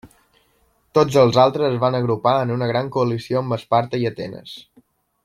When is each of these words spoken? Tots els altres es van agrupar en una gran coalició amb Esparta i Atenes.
Tots 0.99 1.17
els 1.23 1.37
altres 1.43 1.75
es 1.75 1.77
van 1.83 1.97
agrupar 1.99 2.33
en 2.47 2.55
una 2.57 2.71
gran 2.71 2.89
coalició 2.97 3.41
amb 3.45 3.57
Esparta 3.59 4.01
i 4.05 4.09
Atenes. 4.13 4.57